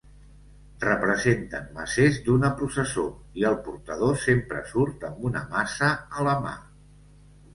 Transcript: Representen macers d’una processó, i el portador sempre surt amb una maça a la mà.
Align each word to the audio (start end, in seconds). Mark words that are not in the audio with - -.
Representen 0.83 1.67
macers 1.75 2.15
d’una 2.29 2.49
processó, 2.61 3.03
i 3.41 3.45
el 3.51 3.57
portador 3.67 4.17
sempre 4.23 4.63
surt 4.73 5.05
amb 5.11 5.27
una 5.31 5.43
maça 5.53 5.91
a 6.21 6.25
la 6.29 6.33
mà. 6.47 6.55